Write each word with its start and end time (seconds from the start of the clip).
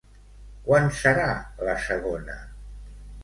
Quan 0.67 0.87
serà 1.01 1.27
la 1.67 1.77
segona? 1.89 2.39